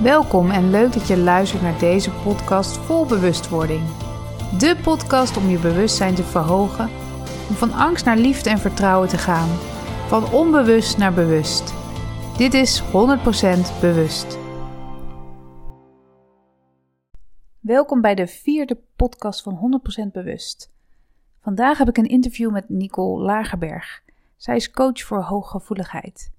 [0.00, 3.88] Welkom en leuk dat je luistert naar deze podcast vol bewustwording.
[4.58, 6.90] De podcast om je bewustzijn te verhogen,
[7.48, 9.48] om van angst naar liefde en vertrouwen te gaan,
[10.08, 11.74] van onbewust naar bewust.
[12.36, 12.84] Dit is 100%
[13.80, 14.38] bewust.
[17.60, 20.70] Welkom bij de vierde podcast van 100% bewust.
[21.40, 24.02] Vandaag heb ik een interview met Nicole Lagerberg.
[24.36, 26.30] Zij is coach voor hooggevoeligheid.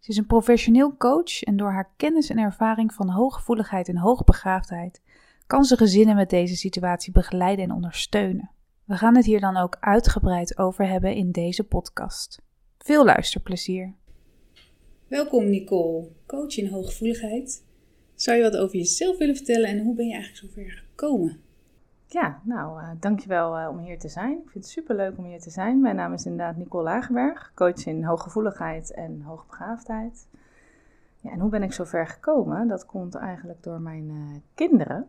[0.00, 5.02] Ze is een professioneel coach en door haar kennis en ervaring van hooggevoeligheid en hoogbegaafdheid
[5.46, 8.50] kan ze gezinnen met deze situatie begeleiden en ondersteunen.
[8.84, 12.40] We gaan het hier dan ook uitgebreid over hebben in deze podcast.
[12.78, 13.94] Veel luisterplezier.
[15.06, 17.64] Welkom Nicole, coach in hooggevoeligheid.
[18.14, 21.40] Zou je wat over jezelf willen vertellen en hoe ben je eigenlijk zover gekomen?
[22.12, 24.32] Ja, nou, uh, dankjewel uh, om hier te zijn.
[24.32, 25.80] Ik vind het superleuk om hier te zijn.
[25.80, 30.26] Mijn naam is inderdaad Nicole Lagerberg, coach in hooggevoeligheid en hoogbegaafdheid.
[31.16, 32.68] Ja, en hoe ben ik zo ver gekomen?
[32.68, 35.08] Dat komt eigenlijk door mijn uh, kinderen.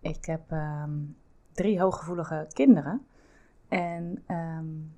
[0.00, 1.16] Ik heb um,
[1.52, 3.06] drie hooggevoelige kinderen.
[3.68, 4.92] En um,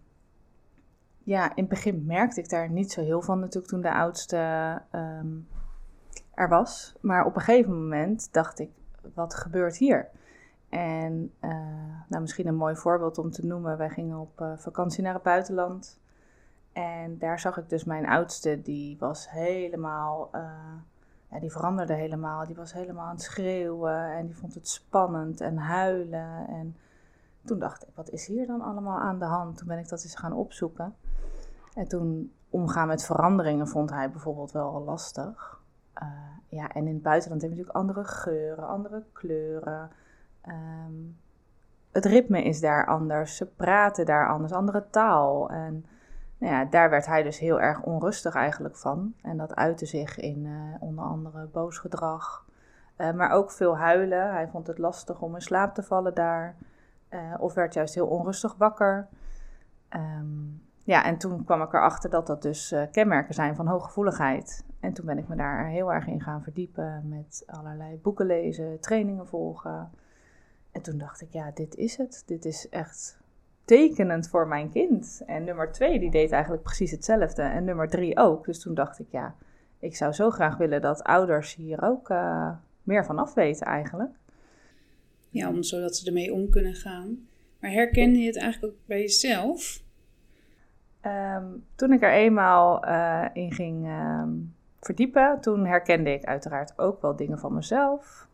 [1.18, 4.82] ja, in het begin merkte ik daar niet zo heel van natuurlijk toen de oudste
[4.94, 5.48] um,
[6.34, 6.94] er was.
[7.00, 8.70] Maar op een gegeven moment dacht ik,
[9.14, 10.08] wat gebeurt hier?
[10.72, 11.50] En uh,
[12.08, 13.78] nou, misschien een mooi voorbeeld om te noemen.
[13.78, 16.00] Wij gingen op uh, vakantie naar het buitenland.
[16.72, 20.30] En daar zag ik dus mijn oudste, die was helemaal,
[21.30, 22.46] ja, die veranderde helemaal.
[22.46, 26.48] Die was helemaal aan het schreeuwen en die vond het spannend en huilen.
[26.48, 26.76] En
[27.44, 29.56] toen dacht ik, wat is hier dan allemaal aan de hand?
[29.58, 30.94] Toen ben ik dat eens gaan opzoeken.
[31.74, 35.60] En toen omgaan met veranderingen vond hij bijvoorbeeld wel lastig.
[36.48, 39.90] ja, en in het buitenland heb je natuurlijk andere geuren, andere kleuren.
[40.48, 41.20] Um,
[41.92, 45.50] het ritme is daar anders, ze praten daar anders, andere taal.
[45.50, 45.86] En
[46.38, 49.14] nou ja, daar werd hij dus heel erg onrustig eigenlijk van.
[49.22, 52.46] En dat uitte zich in uh, onder andere boos gedrag,
[52.98, 54.30] uh, maar ook veel huilen.
[54.30, 56.56] Hij vond het lastig om in slaap te vallen daar,
[57.10, 59.08] uh, of werd juist heel onrustig wakker.
[59.90, 64.64] Um, ja, en toen kwam ik erachter dat dat dus kenmerken zijn van hooggevoeligheid.
[64.80, 68.80] En toen ben ik me daar heel erg in gaan verdiepen met allerlei boeken lezen,
[68.80, 69.90] trainingen volgen.
[70.72, 72.22] En toen dacht ik, ja, dit is het.
[72.26, 73.20] Dit is echt
[73.64, 75.22] tekenend voor mijn kind.
[75.26, 77.42] En nummer twee, die deed eigenlijk precies hetzelfde.
[77.42, 78.44] En nummer drie ook.
[78.44, 79.34] Dus toen dacht ik, ja,
[79.78, 82.50] ik zou zo graag willen dat ouders hier ook uh,
[82.82, 84.10] meer van af weten eigenlijk.
[85.28, 87.26] Ja, om, zodat ze ermee om kunnen gaan.
[87.60, 89.82] Maar herkende je het eigenlijk ook bij jezelf?
[91.06, 97.02] Um, toen ik er eenmaal uh, in ging um, verdiepen, toen herkende ik uiteraard ook
[97.02, 98.28] wel dingen van mezelf.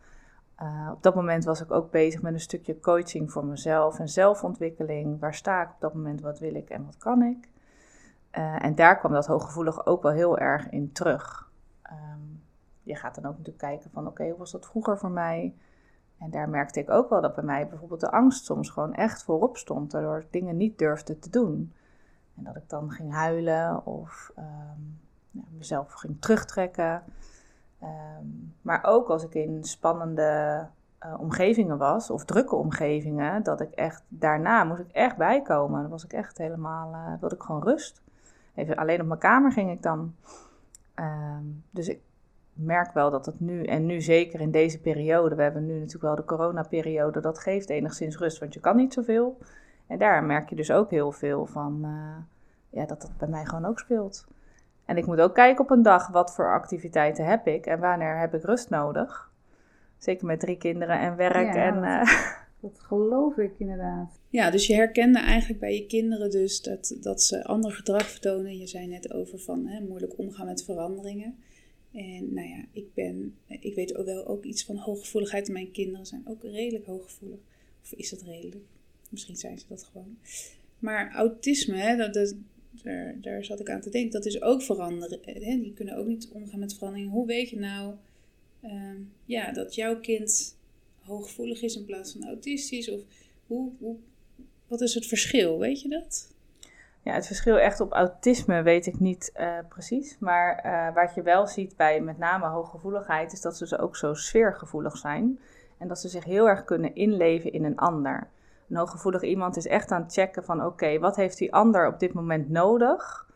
[0.63, 4.09] Uh, op dat moment was ik ook bezig met een stukje coaching voor mezelf en
[4.09, 5.21] zelfontwikkeling.
[5.21, 6.21] Waar sta ik op dat moment?
[6.21, 7.49] Wat wil ik en wat kan ik?
[8.33, 11.51] Uh, en daar kwam dat hooggevoelig ook wel heel erg in terug.
[11.91, 12.43] Um,
[12.83, 15.55] je gaat dan ook natuurlijk kijken van oké, hoe was dat vroeger voor mij?
[16.19, 19.23] En daar merkte ik ook wel dat bij mij bijvoorbeeld de angst soms gewoon echt
[19.23, 21.73] voorop stond, waardoor ik dingen niet durfde te doen.
[22.37, 24.33] En dat ik dan ging huilen of
[25.31, 27.03] ja, mezelf ging terugtrekken.
[27.83, 30.67] Um, maar ook als ik in spannende
[31.05, 35.81] uh, omgevingen was, of drukke omgevingen, dat ik echt daarna moest ik echt bijkomen.
[35.81, 38.03] Dan was ik echt helemaal, uh, wilde ik gewoon rust.
[38.55, 40.15] Even alleen op mijn kamer ging ik dan.
[40.95, 42.01] Um, dus ik
[42.53, 46.05] merk wel dat het nu, en nu zeker in deze periode, we hebben nu natuurlijk
[46.05, 49.39] wel de coronaperiode, dat geeft enigszins rust, want je kan niet zoveel.
[49.87, 52.17] En daar merk je dus ook heel veel van, uh,
[52.81, 54.27] ja, dat dat bij mij gewoon ook speelt.
[54.89, 58.19] En ik moet ook kijken op een dag wat voor activiteiten heb ik en wanneer
[58.19, 59.33] heb ik rust nodig.
[59.99, 61.55] Zeker met drie kinderen en werk.
[61.55, 62.37] Ja, en, uh...
[62.63, 64.21] dat geloof ik inderdaad.
[64.29, 68.59] Ja, dus je herkende eigenlijk bij je kinderen dus dat, dat ze ander gedrag vertonen.
[68.59, 71.39] Je zei net over van hè, moeilijk omgaan met veranderingen.
[71.93, 75.49] En nou ja, ik ben, ik weet ook wel ook iets van hooggevoeligheid.
[75.49, 77.41] Mijn kinderen zijn ook redelijk hooggevoelig.
[77.83, 78.65] Of is dat redelijk?
[79.11, 80.19] Misschien zijn ze dat gewoon.
[80.79, 82.35] Maar autisme, hè, dat, dat,
[82.83, 84.11] daar, daar zat ik aan te denken.
[84.11, 85.19] Dat is ook veranderen.
[85.23, 85.61] Hè?
[85.61, 87.11] Die kunnen ook niet omgaan met verandering.
[87.11, 87.95] Hoe weet je nou
[88.65, 88.71] uh,
[89.25, 90.57] ja, dat jouw kind
[91.03, 92.91] hooggevoelig is in plaats van autistisch?
[92.91, 93.01] Of
[93.47, 93.97] hoe,
[94.67, 95.59] wat is het verschil?
[95.59, 96.37] Weet je dat?
[97.03, 100.17] Ja, het verschil echt op autisme weet ik niet uh, precies.
[100.19, 103.97] Maar uh, wat je wel ziet bij met name hooggevoeligheid, is dat ze dus ook
[103.97, 105.39] zo sfeergevoelig zijn.
[105.79, 108.29] En dat ze zich heel erg kunnen inleven in een ander.
[108.69, 111.99] Een hooggevoelig iemand is echt aan het checken van oké, wat heeft die ander op
[111.99, 113.27] dit moment nodig?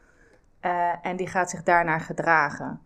[0.62, 2.80] Uh, en die gaat zich daarnaar gedragen.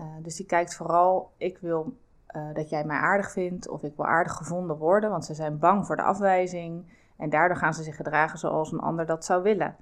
[0.00, 1.96] Uh, dus die kijkt vooral, ik wil
[2.36, 5.58] uh, dat jij mij aardig vindt of ik wil aardig gevonden worden, want ze zijn
[5.58, 6.84] bang voor de afwijzing.
[7.16, 9.76] En daardoor gaan ze zich gedragen zoals een ander dat zou willen.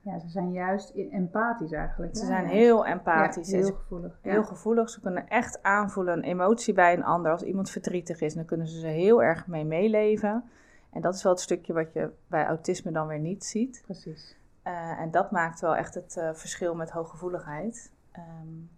[0.00, 2.16] Ja, ze zijn juist empathisch eigenlijk.
[2.16, 3.50] Ze zijn heel empathisch.
[3.50, 4.18] heel gevoelig.
[4.22, 4.90] Heel gevoelig.
[4.90, 7.32] Ze kunnen echt aanvoelen een emotie bij een ander.
[7.32, 10.44] Als iemand verdrietig is, dan kunnen ze er heel erg mee meeleven.
[10.90, 13.82] En dat is wel het stukje wat je bij autisme dan weer niet ziet.
[13.84, 14.36] Precies.
[14.64, 17.92] Uh, en dat maakt wel echt het uh, verschil met hooggevoeligheid.
[18.16, 18.70] Um,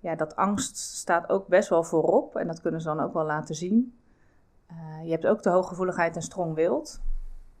[0.00, 2.36] ja, dat angst staat ook best wel voorop.
[2.36, 3.98] En dat kunnen ze dan ook wel laten zien.
[4.70, 7.00] Uh, je hebt ook de hooggevoeligheid en strong wild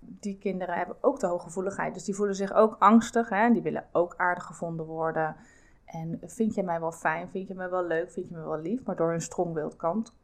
[0.08, 1.94] die kinderen hebben ook de hooggevoeligheid.
[1.94, 3.28] Dus die voelen zich ook angstig.
[3.28, 3.52] Hè?
[3.52, 5.36] Die willen ook aardig gevonden worden.
[5.84, 7.28] En vind je mij wel fijn?
[7.28, 8.10] Vind je me wel leuk?
[8.10, 8.84] Vind je me wel lief?
[8.84, 10.14] Maar door hun strong-willed kant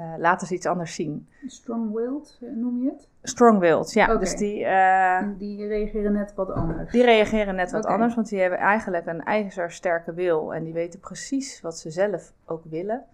[0.00, 1.28] uh, laten ze iets anders zien.
[1.46, 3.08] Strong-willed eh, noem je het?
[3.22, 4.16] Strong-willed, ja.
[4.16, 6.92] Dus die, uh, die reageren net wat anders.
[6.92, 10.54] Die reageren net wat anders, want die hebben eigenlijk een eigen sterke wil.
[10.54, 13.04] En die weten precies wat ze zelf ook willen.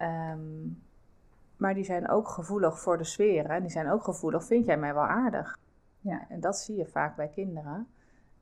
[0.00, 0.82] Um,
[1.56, 3.50] maar die zijn ook gevoelig voor de sfeer.
[3.50, 5.58] En die zijn ook gevoelig, vind jij mij wel aardig?
[6.00, 6.26] Ja.
[6.28, 7.88] En dat zie je vaak bij kinderen.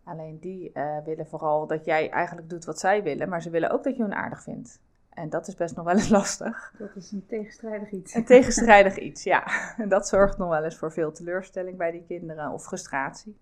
[0.05, 3.71] Alleen die uh, willen vooral dat jij eigenlijk doet wat zij willen, maar ze willen
[3.71, 4.81] ook dat je hun aardig vindt.
[5.15, 6.75] En dat is best nog wel eens lastig.
[6.79, 8.15] Dat is een tegenstrijdig iets.
[8.15, 9.75] Een tegenstrijdig iets, ja.
[9.77, 13.37] En dat zorgt nog wel eens voor veel teleurstelling bij die kinderen of frustratie.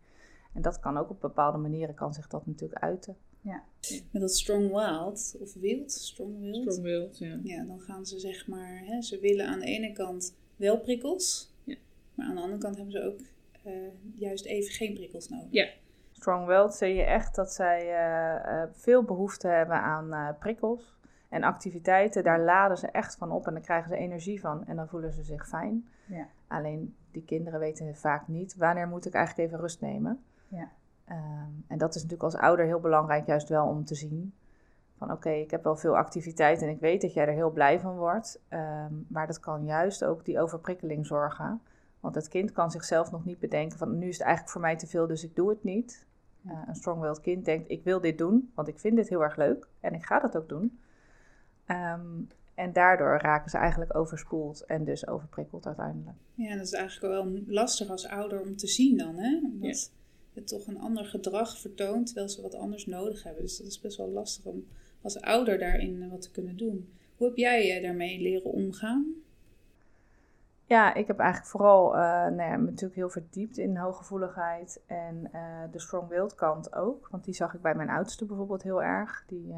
[0.54, 3.16] En dat kan ook op bepaalde manieren, kan zich dat natuurlijk uiten.
[3.40, 3.62] Ja.
[4.10, 6.56] Met dat strong wild, of wild, strong wild.
[6.56, 7.38] Strong wild, ja.
[7.42, 11.54] Ja, dan gaan ze zeg maar, hè, ze willen aan de ene kant wel prikkels,
[11.64, 11.76] ja.
[12.14, 13.20] maar aan de andere kant hebben ze ook
[13.66, 15.46] uh, juist even geen prikkels nodig.
[15.50, 15.68] Ja.
[16.12, 20.96] Strong wild zie je echt dat zij uh, uh, veel behoefte hebben aan prikkels
[21.32, 22.24] en activiteiten.
[22.24, 25.12] Daar laden ze echt van op en dan krijgen ze energie van en dan voelen
[25.12, 25.88] ze zich fijn.
[26.06, 26.26] Ja.
[26.46, 30.22] Alleen die kinderen weten vaak niet wanneer moet ik eigenlijk even rust nemen.
[30.48, 30.68] Ja.
[31.04, 34.34] Ehm, en dat is natuurlijk als ouder heel belangrijk, juist wel om te zien.
[34.98, 37.80] Van oké, ik heb wel veel activiteit en ik weet dat jij er heel blij
[37.80, 38.40] van wordt.
[38.48, 41.60] Ehm, maar dat kan juist ook die overprikkeling zorgen.
[42.00, 44.76] Want het kind kan zichzelf nog niet bedenken van nu is het eigenlijk voor mij
[44.76, 46.06] te veel, dus ik doe het niet.
[46.46, 49.36] Uh, een strong-willed kind denkt ik wil dit doen, want ik vind dit heel erg
[49.36, 50.78] leuk en ik ga dat ook doen.
[51.72, 56.16] Um, en daardoor raken ze eigenlijk overspoeld en dus overprikkeld uiteindelijk.
[56.34, 59.40] Ja, dat is eigenlijk wel lastig als ouder om te zien dan, hè?
[59.42, 59.92] Omdat
[60.34, 63.42] het toch een ander gedrag vertoont, terwijl ze wat anders nodig hebben.
[63.42, 64.64] Dus dat is best wel lastig om
[65.02, 66.92] als ouder daarin wat te kunnen doen.
[67.16, 69.06] Hoe heb jij uh, daarmee leren omgaan?
[70.64, 75.62] Ja, ik heb eigenlijk vooral uh, nou ja, natuurlijk heel verdiept in hooggevoeligheid en uh,
[75.72, 77.08] de strong-willed kant ook.
[77.10, 79.24] Want die zag ik bij mijn oudste bijvoorbeeld heel erg.
[79.26, 79.54] Die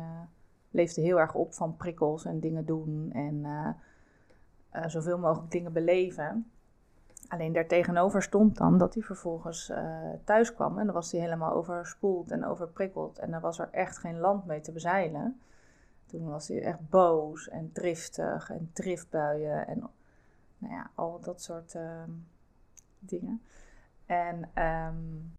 [0.75, 3.77] leefde heel erg op van prikkels en dingen doen en
[4.87, 6.51] zoveel mogelijk dingen beleven.
[7.29, 11.53] Alleen daartegenover stond dan dat hij vervolgens uh, thuis kwam en dan was hij helemaal
[11.53, 15.41] overspoeld en overprikkeld en dan was er echt geen land mee te bezeilen.
[16.07, 19.79] Toen was hij echt boos en driftig en driftbuien en
[20.59, 22.03] nou ja, al dat soort uh,
[22.99, 23.43] dingen.
[24.07, 25.35] En um,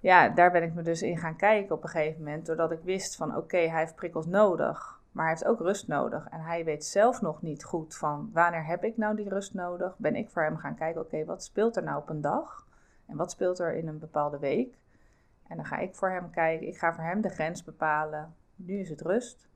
[0.00, 2.80] ja, daar ben ik me dus in gaan kijken op een gegeven moment, doordat ik
[2.82, 5.00] wist van oké, hij heeft prikkels nodig.
[5.16, 6.28] Maar hij heeft ook rust nodig.
[6.28, 9.98] En hij weet zelf nog niet goed van wanneer heb ik nou die rust nodig.
[9.98, 12.66] Ben ik voor hem gaan kijken, oké, wat speelt er nou op een dag?
[13.06, 14.78] En wat speelt er in een bepaalde week?
[15.48, 16.66] En dan ga ik voor hem kijken.
[16.66, 18.34] Ik ga voor hem de grens bepalen.
[18.56, 19.48] Nu is het rust.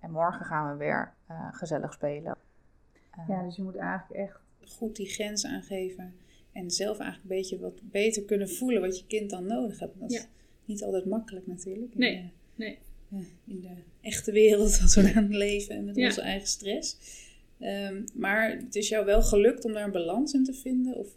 [0.00, 2.36] En morgen gaan we weer uh, gezellig spelen.
[3.28, 4.40] Ja, dus je moet eigenlijk echt
[4.76, 6.18] goed die grens aangeven.
[6.58, 10.00] En zelf eigenlijk een beetje wat beter kunnen voelen wat je kind dan nodig hebt.
[10.00, 10.26] Dat is
[10.64, 11.94] niet altijd makkelijk natuurlijk.
[11.94, 12.78] Nee, nee
[13.44, 13.68] in de
[14.00, 16.96] echte wereld als we aan leven en met onze eigen stress.
[17.60, 20.94] Um, maar het is jou wel gelukt om daar een balans in te vinden?
[20.94, 21.08] Of?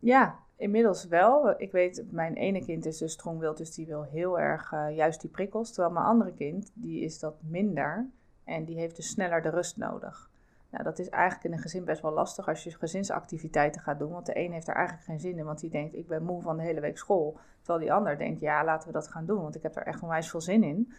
[0.00, 1.60] Ja, inmiddels wel.
[1.60, 5.20] Ik weet, mijn ene kind is dus strongwild, dus die wil heel erg uh, juist
[5.20, 5.72] die prikkels.
[5.72, 8.10] Terwijl mijn andere kind, die is dat minder
[8.44, 10.30] en die heeft dus sneller de rust nodig.
[10.70, 14.12] Nou, dat is eigenlijk in een gezin best wel lastig als je gezinsactiviteiten gaat doen.
[14.12, 16.42] Want de een heeft er eigenlijk geen zin in, want die denkt, ik ben moe
[16.42, 17.38] van de hele week school.
[17.58, 20.02] Terwijl die ander denkt, ja, laten we dat gaan doen, want ik heb er echt
[20.02, 20.92] onwijs veel zin in.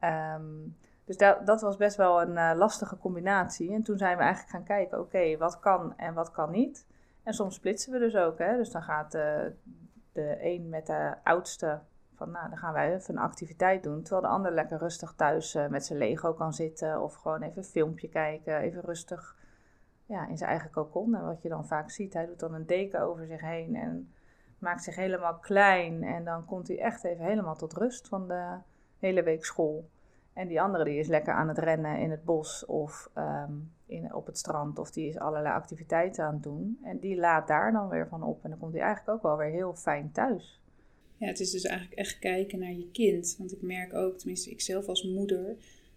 [0.00, 0.76] Um,
[1.06, 3.72] dus dat, dat was best wel een uh, lastige combinatie.
[3.72, 6.86] En toen zijn we eigenlijk gaan kijken, oké, wat kan en wat kan niet.
[7.22, 8.38] En soms splitsen we dus ook.
[8.38, 8.56] Hè?
[8.56, 9.44] Dus dan gaat uh,
[10.12, 11.80] de een met de oudste
[12.16, 14.02] van, nou, dan gaan wij even een activiteit doen.
[14.02, 17.02] Terwijl de ander lekker rustig thuis uh, met zijn Lego kan zitten.
[17.02, 19.36] Of gewoon even een filmpje kijken, even rustig
[20.06, 21.14] ja, in zijn eigen kokon.
[21.14, 24.12] En wat je dan vaak ziet, hij doet dan een deken over zich heen en
[24.58, 26.02] maakt zich helemaal klein.
[26.02, 28.56] En dan komt hij echt even helemaal tot rust van de
[28.98, 29.88] hele week school.
[30.32, 34.14] En die andere die is lekker aan het rennen in het bos of um, in,
[34.14, 34.78] op het strand.
[34.78, 36.78] Of die is allerlei activiteiten aan het doen.
[36.82, 38.44] En die laat daar dan weer van op.
[38.44, 40.60] En dan komt hij eigenlijk ook wel weer heel fijn thuis.
[41.18, 43.34] Ja, het is dus eigenlijk echt kijken naar je kind.
[43.38, 45.56] Want ik merk ook, tenminste ik zelf als moeder,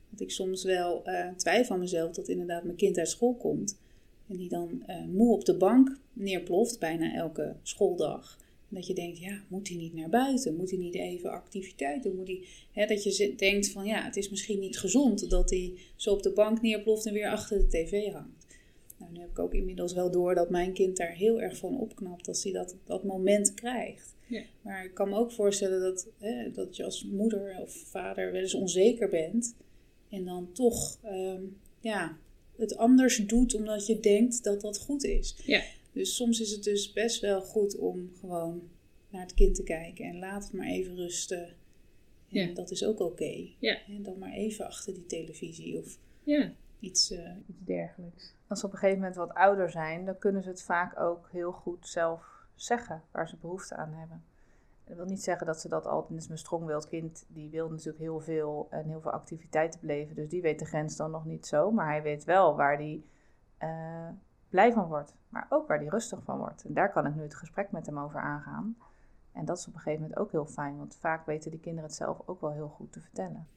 [0.09, 3.79] dat ik soms wel uh, twijfel aan mezelf dat inderdaad mijn kind uit school komt.
[4.27, 8.37] En die dan uh, moe op de bank neerploft bijna elke schooldag.
[8.69, 10.55] Dat je denkt, ja, moet hij niet naar buiten?
[10.55, 12.15] Moet hij niet even activiteit doen?
[12.15, 15.73] Moet hij, hè, dat je denkt van, ja, het is misschien niet gezond dat hij
[15.95, 18.38] zo op de bank neerploft en weer achter de tv hangt.
[19.09, 21.79] Nou, nu heb ik ook inmiddels wel door dat mijn kind daar heel erg van
[21.79, 24.15] opknapt als hij dat, dat moment krijgt.
[24.27, 24.43] Ja.
[24.61, 28.41] Maar ik kan me ook voorstellen dat, hè, dat je als moeder of vader wel
[28.41, 29.55] eens onzeker bent.
[30.09, 31.43] En dan toch ehm,
[31.79, 32.17] ja,
[32.57, 35.35] het anders doet omdat je denkt dat dat goed is.
[35.45, 35.63] Ja.
[35.91, 38.61] Dus soms is het dus best wel goed om gewoon
[39.09, 41.47] naar het kind te kijken en laat het maar even rusten.
[42.29, 42.53] En ja.
[42.53, 43.47] dat is ook oké.
[43.59, 43.85] Ja.
[43.87, 46.53] En dan maar even achter die televisie of ja.
[46.79, 48.35] Iets, uh, iets dergelijks.
[48.47, 51.29] Als ze op een gegeven moment wat ouder zijn, dan kunnen ze het vaak ook
[51.31, 54.23] heel goed zelf zeggen waar ze behoefte aan hebben.
[54.83, 56.19] Dat wil niet zeggen dat ze dat altijd.
[56.19, 60.15] Dus mijn strongwild kind, die wil natuurlijk heel veel en heel veel activiteiten beleven.
[60.15, 61.71] Dus die weet de grens dan nog niet zo.
[61.71, 63.03] Maar hij weet wel waar hij
[63.59, 64.07] uh,
[64.49, 65.15] blij van wordt.
[65.29, 66.63] Maar ook waar hij rustig van wordt.
[66.63, 68.77] En daar kan ik nu het gesprek met hem over aangaan.
[69.31, 70.77] En dat is op een gegeven moment ook heel fijn.
[70.77, 73.47] Want vaak weten die kinderen het zelf ook wel heel goed te vertellen.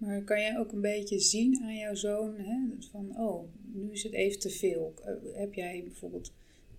[0.00, 2.58] Maar kan jij ook een beetje zien aan jouw zoon hè,
[2.90, 4.94] van, oh, nu is het even te veel.
[5.04, 6.32] Eh, heb jij bijvoorbeeld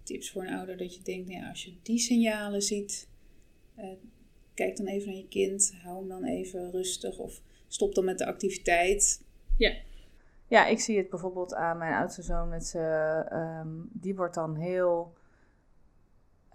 [0.03, 3.09] tips voor een ouder dat je denkt, nou als je die signalen ziet,
[3.77, 3.85] uh,
[4.53, 8.17] kijk dan even naar je kind, hou hem dan even rustig of stop dan met
[8.17, 9.23] de activiteit.
[9.57, 9.75] Ja.
[10.47, 14.55] Ja, ik zie het bijvoorbeeld aan mijn oudste zoon met zijn, um, die wordt dan
[14.55, 15.13] heel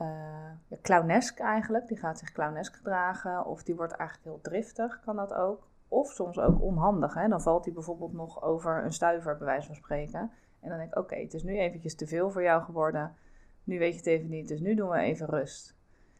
[0.00, 1.88] uh, clownesk eigenlijk.
[1.88, 5.68] Die gaat zich clownesk gedragen of die wordt eigenlijk heel driftig, kan dat ook.
[5.88, 7.14] Of soms ook onhandig.
[7.14, 7.28] Hè?
[7.28, 10.30] Dan valt hij bijvoorbeeld nog over een stuiver, bij wijze van spreken.
[10.60, 13.14] En dan denk ik, oké, het is nu eventjes te veel voor jou geworden.
[13.64, 15.76] Nu weet je het even niet, dus nu doen we even rust.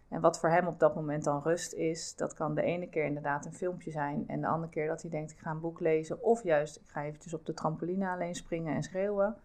[0.09, 3.05] En wat voor hem op dat moment dan rust is, dat kan de ene keer
[3.05, 4.25] inderdaad een filmpje zijn.
[4.27, 6.23] En de andere keer dat hij denkt, ik ga een boek lezen.
[6.23, 9.37] Of juist, ik ga eventjes op de trampoline alleen springen en schreeuwen.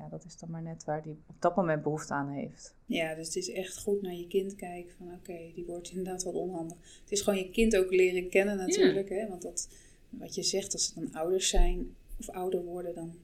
[0.00, 2.74] Ja, dat is dan maar net waar hij op dat moment behoefte aan heeft.
[2.86, 6.22] Ja, dus het is echt goed naar je kind kijken van oké, die wordt inderdaad
[6.22, 6.78] wat onhandig.
[7.00, 9.08] Het is gewoon je kind ook leren kennen natuurlijk.
[9.08, 9.28] Hè?
[9.28, 9.68] Want dat,
[10.08, 13.14] wat je zegt, als ze dan ouders zijn of ouder worden, dan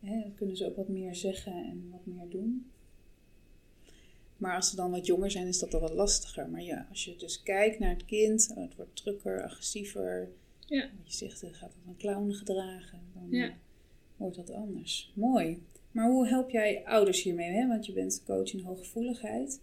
[0.00, 2.70] hè, kunnen ze ook wat meer zeggen en wat meer doen.
[4.36, 6.48] Maar als ze dan wat jonger zijn, is dat al wat lastiger.
[6.48, 10.28] Maar ja, als je dus kijkt naar het kind, oh, het wordt drukker, agressiever.
[10.66, 10.90] Ja.
[11.04, 13.00] Je zegt, het gaat als een clown gedragen.
[13.14, 13.54] Dan ja.
[14.16, 15.12] wordt dat anders.
[15.14, 15.62] Mooi.
[15.96, 17.52] Maar hoe help jij ouders hiermee?
[17.52, 17.68] Hè?
[17.68, 19.62] Want je bent coach in hooggevoeligheid.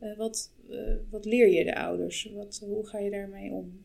[0.00, 2.32] Uh, wat, uh, wat leer je de ouders?
[2.34, 3.84] Wat, hoe ga je daarmee om?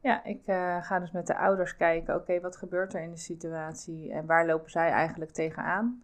[0.00, 3.16] Ja, ik uh, ga dus met de ouders kijken, oké, wat gebeurt er in de
[3.16, 6.02] situatie en waar lopen zij eigenlijk tegenaan?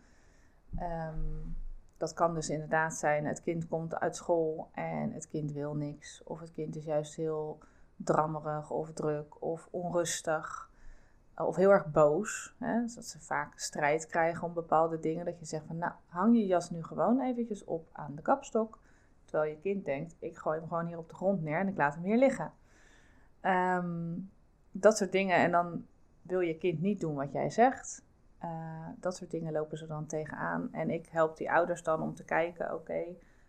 [0.80, 1.56] Um,
[1.96, 6.22] dat kan dus inderdaad zijn, het kind komt uit school en het kind wil niks.
[6.24, 7.58] Of het kind is juist heel
[7.96, 10.70] drammerig of druk of onrustig.
[11.36, 12.54] Of heel erg boos.
[12.58, 12.80] Hè?
[12.80, 15.24] Dat ze vaak strijd krijgen om bepaalde dingen.
[15.24, 18.78] Dat je zegt van nou, hang je jas nu gewoon eventjes op aan de kapstok.
[19.24, 21.76] Terwijl je kind denkt, ik gooi hem gewoon hier op de grond neer en ik
[21.76, 22.52] laat hem hier liggen.
[23.40, 24.12] Ehm,
[24.70, 25.36] dat soort dingen.
[25.36, 25.86] En dan
[26.22, 28.04] wil je kind niet doen wat jij zegt.
[28.44, 30.68] Uh, dat soort dingen lopen ze dan tegenaan.
[30.72, 33.04] En ik help die ouders dan om te kijken, oké,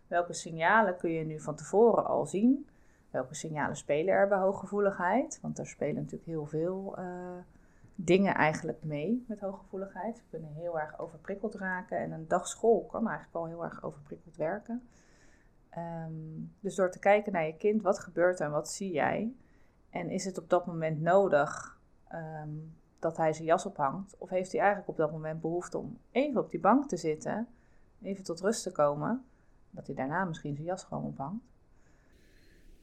[0.06, 2.66] welke signalen kun je nu van tevoren al zien?
[3.10, 5.38] Welke signalen spelen er bij hooggevoeligheid?
[5.42, 7.04] Want er spelen natuurlijk heel veel uh,
[7.96, 10.16] dingen eigenlijk mee met hooggevoeligheid.
[10.16, 13.82] Ze kunnen heel erg overprikkeld raken en een dag school kan eigenlijk al heel erg
[13.82, 14.88] overprikkeld werken.
[15.78, 19.34] Um, dus door te kijken naar je kind, wat gebeurt er en wat zie jij?
[19.90, 21.80] En is het op dat moment nodig
[22.12, 24.18] um, dat hij zijn jas ophangt?
[24.18, 27.48] Of heeft hij eigenlijk op dat moment behoefte om even op die bank te zitten,
[28.02, 29.24] even tot rust te komen,
[29.70, 31.44] dat hij daarna misschien zijn jas gewoon ophangt?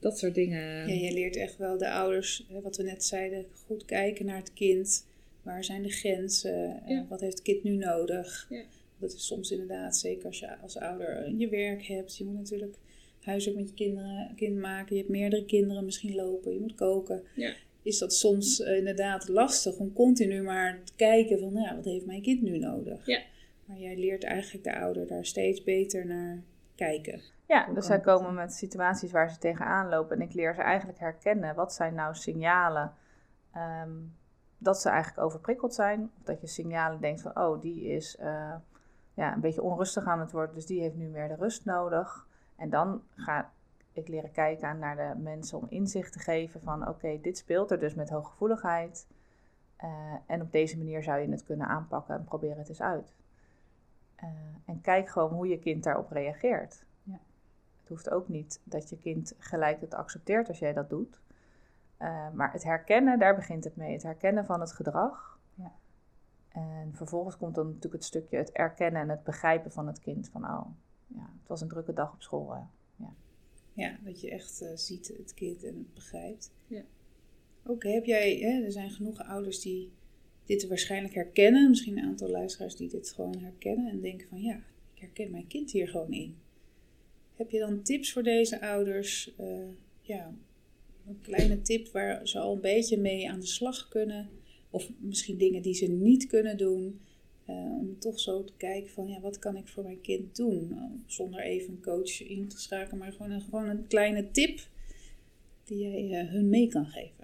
[0.03, 0.87] Dat soort dingen.
[0.87, 4.53] Ja, je leert echt wel de ouders, wat we net zeiden, goed kijken naar het
[4.53, 5.05] kind.
[5.41, 6.81] Waar zijn de grenzen?
[6.87, 7.05] Ja.
[7.09, 8.47] Wat heeft het kind nu nodig?
[8.49, 8.63] Ja.
[8.97, 12.17] Dat is soms inderdaad, zeker als je als ouder je werk hebt.
[12.17, 12.75] Je moet natuurlijk
[13.19, 14.95] huiswerk met je kinderen kind maken.
[14.95, 16.53] Je hebt meerdere kinderen misschien lopen.
[16.53, 17.23] Je moet koken.
[17.35, 21.85] Ja is dat soms uh, inderdaad lastig om continu maar te kijken van, nou, wat
[21.85, 23.05] heeft mijn kind nu nodig?
[23.05, 23.21] Ja.
[23.65, 26.43] Maar jij leert eigenlijk de ouder daar steeds beter naar
[26.75, 27.21] kijken.
[27.45, 30.15] Ja, dus zij komen met situaties waar ze tegenaan lopen.
[30.15, 31.55] En ik leer ze eigenlijk herkennen.
[31.55, 32.93] Wat zijn nou signalen
[33.55, 34.15] um,
[34.57, 36.11] dat ze eigenlijk overprikkeld zijn?
[36.17, 38.53] Of dat je signalen denkt van, oh, die is uh,
[39.13, 40.55] ja, een beetje onrustig aan het worden.
[40.55, 42.27] Dus die heeft nu meer de rust nodig.
[42.55, 43.51] En dan ga,
[43.91, 47.79] ik leren kijken naar de mensen om inzicht te geven van oké, dit speelt er
[47.79, 49.07] dus met hooggevoeligheid.
[49.83, 49.89] Uh,
[50.25, 53.13] en op deze manier zou je het kunnen aanpakken en probeer het eens uit.
[54.23, 54.29] Uh,
[54.65, 56.85] en kijk gewoon hoe je kind daarop reageert.
[57.03, 57.19] Ja.
[57.79, 61.21] Het hoeft ook niet dat je kind gelijk het accepteert als jij dat doet.
[61.99, 63.93] Uh, maar het herkennen, daar begint het mee.
[63.93, 65.39] Het herkennen van het gedrag.
[65.53, 65.71] Ja.
[66.49, 70.29] En vervolgens komt dan natuurlijk het stukje het erkennen en het begrijpen van het kind.
[70.29, 70.65] Van oh,
[71.07, 72.53] ja, het was een drukke dag op school.
[72.53, 73.13] Ja.
[73.73, 76.51] Ja, dat je echt uh, ziet het kind en het begrijpt.
[76.67, 76.81] Ja.
[77.65, 79.91] Oké, heb jij, hè, er zijn genoeg ouders die
[80.45, 81.69] dit waarschijnlijk herkennen.
[81.69, 84.55] Misschien een aantal luisteraars die dit gewoon herkennen en denken van ja,
[84.93, 86.35] ik herken mijn kind hier gewoon in.
[87.35, 89.33] Heb je dan tips voor deze ouders?
[89.39, 89.67] Uh,
[90.01, 90.35] ja,
[91.07, 94.29] een kleine tip waar ze al een beetje mee aan de slag kunnen.
[94.69, 96.99] Of misschien dingen die ze niet kunnen doen.
[97.49, 100.67] Uh, om toch zo te kijken van ja, wat kan ik voor mijn kind doen?
[100.71, 104.59] Uh, zonder even een coach in te schakelen, maar gewoon een, gewoon een kleine tip
[105.63, 107.22] die jij hun mee kan geven.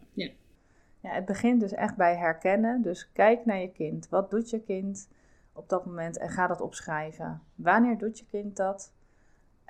[1.00, 1.10] Ja.
[1.10, 2.82] het begint dus echt bij herkennen.
[2.82, 4.10] Dus kijk naar je kind.
[4.10, 5.10] Wat doet je kind
[5.54, 7.42] op dat moment en ga dat opschrijven.
[7.56, 8.94] Wanneer doet je kind dat?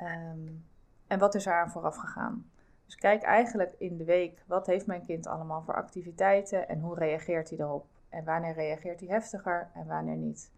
[0.01, 0.65] Um,
[1.07, 2.49] en wat is er aan vooraf gegaan?
[2.85, 6.95] Dus kijk eigenlijk in de week, wat heeft mijn kind allemaal voor activiteiten en hoe
[6.95, 7.85] reageert hij erop?
[8.09, 10.51] En wanneer reageert hij heftiger en wanneer niet?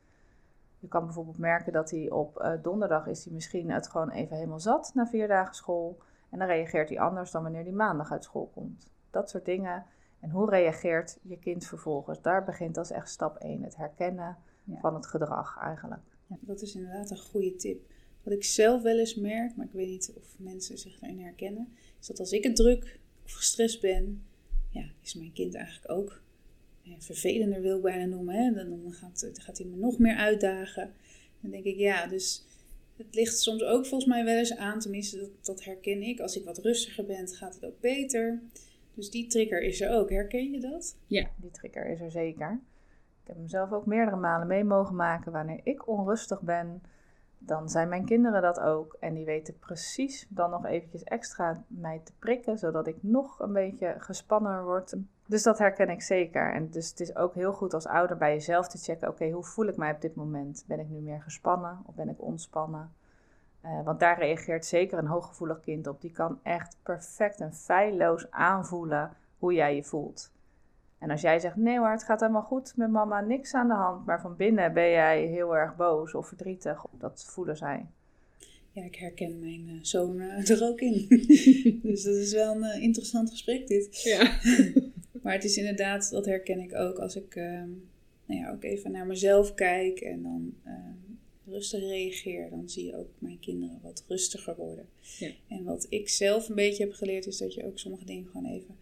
[0.79, 4.35] Je kan bijvoorbeeld merken dat hij op uh, donderdag is hij misschien het gewoon even
[4.35, 5.97] helemaal zat na vier dagen school.
[6.29, 8.91] En dan reageert hij anders dan wanneer hij maandag uit school komt.
[9.09, 9.85] Dat soort dingen.
[10.21, 12.21] En hoe reageert je kind vervolgens?
[12.21, 14.37] Daar begint als echt stap 1, het herkennen
[14.79, 16.01] van het gedrag eigenlijk.
[16.27, 17.81] Ja, dat is inderdaad een goede tip.
[18.23, 21.73] Wat ik zelf wel eens merk, maar ik weet niet of mensen zich daarin herkennen,
[21.99, 24.23] is dat als ik het druk of gestrest ben,
[24.69, 26.21] ja, is mijn kind eigenlijk ook
[26.81, 28.35] ja, vervelender, wil ik bijna noemen.
[28.35, 28.53] Hè?
[28.53, 30.93] Dan gaat, gaat hij me nog meer uitdagen.
[31.41, 32.45] Dan denk ik, ja, dus
[32.97, 36.19] het ligt soms ook volgens mij wel eens aan, tenminste dat, dat herken ik.
[36.19, 38.41] Als ik wat rustiger ben, gaat het ook beter.
[38.93, 40.10] Dus die trigger is er ook.
[40.10, 40.98] Herken je dat?
[41.05, 42.60] Ja, die trigger is er zeker.
[43.21, 46.81] Ik heb hem zelf ook meerdere malen mee mogen maken wanneer ik onrustig ben
[47.43, 48.98] dan zijn mijn kinderen dat ook.
[49.00, 53.53] En die weten precies dan nog eventjes extra mij te prikken, zodat ik nog een
[53.53, 54.95] beetje gespannen word.
[55.25, 56.53] Dus dat herken ik zeker.
[56.53, 59.43] En dus het is ook heel goed als ouder bij jezelf te checken: oké, hoe
[59.43, 60.63] voel ik mij op dit moment?
[60.67, 62.91] Ben ik nu meer gespannen of ben ik ontspannen?
[63.65, 66.01] Uh, want daar reageert zeker een hooggevoelig kind op.
[66.01, 70.32] Die kan echt perfect en feilloos aanvoelen hoe jij je voelt.
[71.01, 73.74] En als jij zegt, nee hoor, het gaat helemaal goed met mama, niks aan de
[73.74, 74.06] hand.
[74.06, 76.86] Maar van binnen ben jij heel erg boos of verdrietig.
[76.91, 77.86] Dat voelen zij.
[78.71, 81.08] Ja, ik herken mijn uh, zoon uh, er ook in.
[81.84, 84.02] dus dat is wel een interessant gesprek dit.
[84.02, 84.39] Ja.
[85.24, 87.69] maar het is inderdaad, dat herken ik ook als ik ehm,
[88.26, 92.50] nou ja, ook even naar mezelf kijk en dan ehm, rustig reageer.
[92.50, 93.10] Dan zie je ook
[93.41, 94.88] kinderen wat rustiger worden.
[95.19, 95.32] Ja.
[95.47, 98.51] En wat ik zelf een beetje heb geleerd is dat je ook sommige dingen gewoon
[98.51, 98.75] even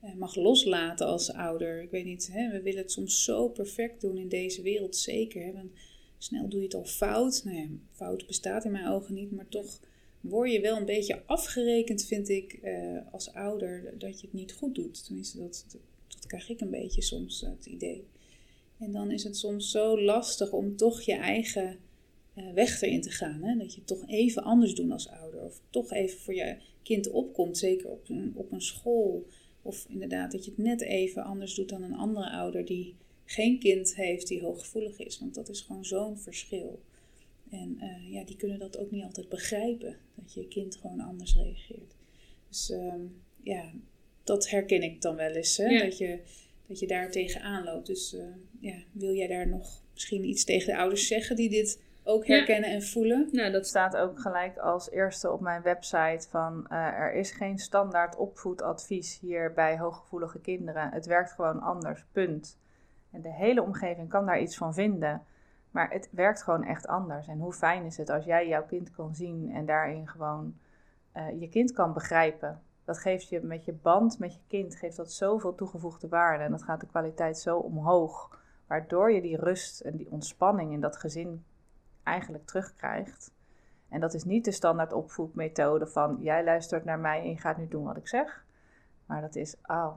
[0.00, 1.82] eh, mag loslaten als ouder.
[1.82, 5.44] Ik weet niet, hè, we willen het soms zo perfect doen in deze wereld, zeker.
[5.44, 5.70] Hè, want
[6.18, 7.42] snel doe je het al fout.
[7.44, 9.80] Nou ja, fout bestaat in mijn ogen niet, maar toch
[10.20, 14.52] word je wel een beetje afgerekend, vind ik, eh, als ouder, dat je het niet
[14.52, 15.04] goed doet.
[15.04, 15.64] Tenminste, dat,
[16.08, 18.06] dat, krijg ik een beetje soms eh, het idee.
[18.78, 21.78] En dan is het soms zo lastig om toch je eigen
[22.34, 23.42] weg erin te gaan.
[23.42, 23.56] Hè?
[23.56, 25.40] Dat je het toch even anders doet als ouder.
[25.40, 29.26] Of toch even voor je kind opkomt, zeker op een, op een school.
[29.62, 32.94] Of inderdaad dat je het net even anders doet dan een andere ouder die
[33.24, 35.18] geen kind heeft die hooggevoelig is.
[35.18, 36.80] Want dat is gewoon zo'n verschil.
[37.50, 39.96] En uh, ja, die kunnen dat ook niet altijd begrijpen.
[40.14, 41.94] Dat je kind gewoon anders reageert.
[42.48, 42.94] Dus uh,
[43.42, 43.72] ja,
[44.24, 45.56] dat herken ik dan wel eens.
[45.56, 45.78] Hè?
[45.78, 46.18] Dat, je,
[46.66, 47.86] dat je daar tegenaan loopt.
[47.86, 48.24] Dus uh,
[48.60, 52.70] ja, wil jij daar nog misschien iets tegen de ouders zeggen die dit ook herkennen
[52.70, 53.28] en voelen.
[53.32, 57.58] Nou, dat staat ook gelijk als eerste op mijn website van uh, er is geen
[57.58, 60.90] standaard opvoedadvies hier bij hooggevoelige kinderen.
[60.90, 62.58] Het werkt gewoon anders, punt.
[63.10, 65.22] En de hele omgeving kan daar iets van vinden,
[65.70, 67.28] maar het werkt gewoon echt anders.
[67.28, 70.54] En hoe fijn is het als jij jouw kind kan zien en daarin gewoon
[71.16, 72.60] uh, je kind kan begrijpen.
[72.84, 76.50] Dat geeft je met je band met je kind, geeft dat zoveel toegevoegde waarde en
[76.50, 78.42] dat gaat de kwaliteit zo omhoog.
[78.66, 81.44] Waardoor je die rust en die ontspanning in dat gezin
[82.04, 83.32] eigenlijk terugkrijgt.
[83.88, 87.56] En dat is niet de standaard opvoedmethode van jij luistert naar mij en je gaat
[87.56, 88.44] nu doen wat ik zeg.
[89.06, 89.94] Maar dat is, oh,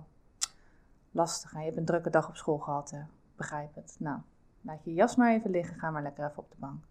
[1.11, 1.51] lastig.
[1.51, 3.01] Je hebt een drukke dag op school gehad, hè?
[3.35, 3.95] begrijp het.
[3.99, 4.19] Nou,
[4.61, 6.83] laat je jas maar even liggen, ga maar lekker even op de bank.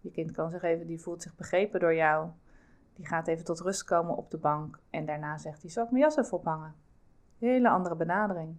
[0.00, 2.30] Je kind kan zich even, die voelt zich begrepen door jou.
[2.94, 4.78] Die gaat even tot rust komen op de bank.
[4.90, 6.74] En daarna zegt hij, zal ik mijn jas even ophangen?
[7.38, 8.56] Hele andere benadering.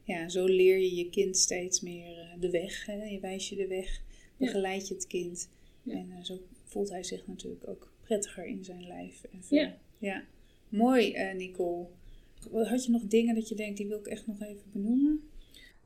[0.03, 2.87] Ja, zo leer je je kind steeds meer de weg.
[2.87, 3.05] Hè?
[3.05, 4.03] Je wijst je de weg,
[4.41, 5.49] begeleid je het kind.
[5.83, 5.95] Ja.
[5.95, 9.25] En uh, zo voelt hij zich natuurlijk ook prettiger in zijn lijf.
[9.25, 9.73] En ja.
[9.99, 10.23] ja.
[10.69, 11.87] Mooi, Nicole.
[12.53, 15.31] Had je nog dingen dat je denkt, die wil ik echt nog even benoemen?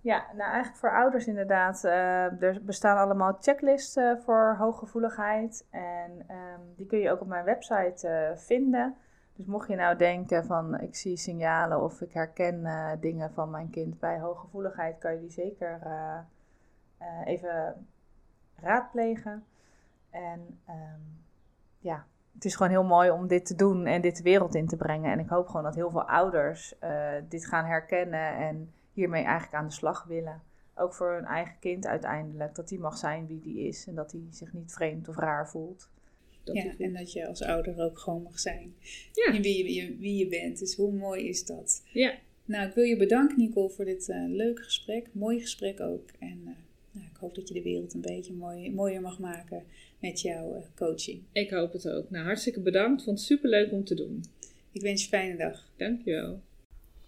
[0.00, 1.84] Ja, nou eigenlijk voor ouders inderdaad.
[1.84, 5.66] Uh, er bestaan allemaal checklists uh, voor hooggevoeligheid.
[5.70, 8.96] En um, die kun je ook op mijn website uh, vinden.
[9.36, 12.66] Dus mocht je nou denken van ik zie signalen of ik herken
[13.00, 15.80] dingen van mijn kind bij hooggevoeligheid, kan je die zeker
[17.24, 17.86] even
[18.56, 19.44] raadplegen.
[20.10, 21.22] En um,
[21.78, 24.66] ja, het is gewoon heel mooi om dit te doen en dit de wereld in
[24.66, 25.12] te brengen.
[25.12, 26.74] En ik hoop gewoon dat heel veel ouders
[27.28, 30.42] dit gaan herkennen en hiermee eigenlijk aan de slag willen.
[30.74, 32.54] Ook voor hun eigen kind uiteindelijk.
[32.54, 35.48] Dat die mag zijn wie die is en dat hij zich niet vreemd of raar
[35.48, 35.88] voelt.
[36.44, 38.74] Dat ja, en dat je als ouder ook gewoon mag zijn.
[39.12, 39.32] Ja.
[39.32, 40.58] In wie je, wie je bent.
[40.58, 41.82] Dus hoe mooi is dat?
[41.84, 42.14] Ja.
[42.44, 45.08] Nou, ik wil je bedanken, Nicole, voor dit uh, leuke gesprek.
[45.12, 46.08] Mooi gesprek ook.
[46.18, 46.56] En uh, nou,
[47.14, 49.62] ik hoop dat je de wereld een beetje mooi, mooier mag maken
[50.00, 51.22] met jouw uh, coaching.
[51.32, 52.10] Ik hoop het ook.
[52.10, 53.02] Nou, hartstikke bedankt.
[53.02, 54.24] Vond het super leuk om te doen.
[54.72, 55.70] Ik wens je een fijne dag.
[55.76, 56.40] Dankjewel.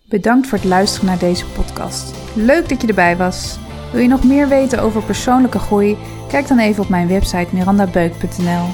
[0.09, 2.37] Bedankt voor het luisteren naar deze podcast.
[2.37, 3.59] Leuk dat je erbij was.
[3.92, 5.97] Wil je nog meer weten over persoonlijke groei?
[6.29, 8.66] Kijk dan even op mijn website mirandabeuk.nl.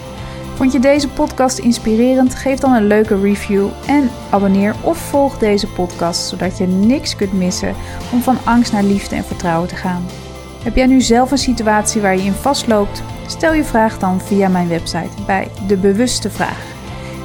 [0.55, 2.35] Vond je deze podcast inspirerend?
[2.35, 7.33] Geef dan een leuke review en abonneer of volg deze podcast zodat je niks kunt
[7.33, 7.75] missen
[8.13, 10.22] om van angst naar liefde en vertrouwen te gaan.
[10.63, 13.03] Heb jij nu zelf een situatie waar je in vastloopt?
[13.27, 16.65] Stel je vraag dan via mijn website bij De Bewuste Vraag.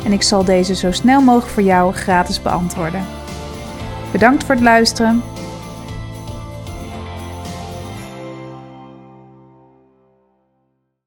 [0.05, 3.05] En ik zal deze zo snel mogelijk voor jou gratis beantwoorden.
[4.11, 5.23] Bedankt voor het luisteren.